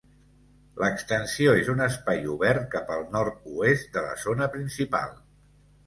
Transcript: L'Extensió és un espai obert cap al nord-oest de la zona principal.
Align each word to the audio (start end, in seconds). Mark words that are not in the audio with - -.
L'Extensió 0.83 1.53
és 1.65 1.69
un 1.75 1.85
espai 1.87 2.25
obert 2.37 2.65
cap 2.73 2.91
al 2.99 3.07
nord-oest 3.19 3.97
de 3.99 4.07
la 4.11 4.21
zona 4.27 4.53
principal. 4.59 5.19